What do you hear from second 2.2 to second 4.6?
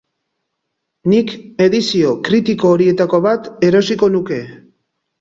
kritiko horietako bat erosiko nuke.